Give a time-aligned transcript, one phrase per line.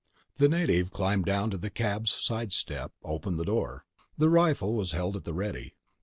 [0.37, 3.85] The native climbed down to the cab's side step, opened the door.
[4.17, 5.75] The rifle was held at the ready.